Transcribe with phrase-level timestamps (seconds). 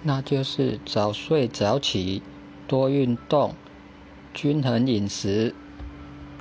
[0.00, 2.22] 那就是早睡早起
[2.66, 3.56] 多运动
[4.32, 5.67] 均衡饮食。